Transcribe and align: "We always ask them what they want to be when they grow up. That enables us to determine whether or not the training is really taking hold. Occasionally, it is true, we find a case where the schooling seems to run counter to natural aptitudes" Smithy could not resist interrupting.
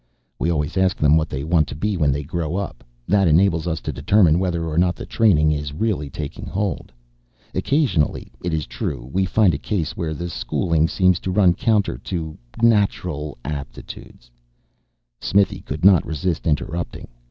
"We 0.39 0.49
always 0.49 0.77
ask 0.77 0.97
them 0.97 1.15
what 1.15 1.29
they 1.29 1.43
want 1.43 1.67
to 1.67 1.75
be 1.75 1.95
when 1.95 2.11
they 2.11 2.23
grow 2.23 2.55
up. 2.55 2.83
That 3.07 3.27
enables 3.27 3.67
us 3.67 3.79
to 3.81 3.91
determine 3.91 4.39
whether 4.39 4.65
or 4.67 4.75
not 4.75 4.95
the 4.95 5.05
training 5.05 5.51
is 5.51 5.73
really 5.75 6.09
taking 6.09 6.47
hold. 6.47 6.91
Occasionally, 7.53 8.31
it 8.43 8.51
is 8.51 8.65
true, 8.65 9.07
we 9.13 9.25
find 9.25 9.53
a 9.53 9.59
case 9.59 9.95
where 9.95 10.15
the 10.15 10.31
schooling 10.31 10.87
seems 10.87 11.19
to 11.19 11.29
run 11.31 11.53
counter 11.53 11.99
to 11.99 12.35
natural 12.63 13.37
aptitudes" 13.45 14.31
Smithy 15.21 15.61
could 15.61 15.85
not 15.85 16.03
resist 16.03 16.47
interrupting. 16.47 17.07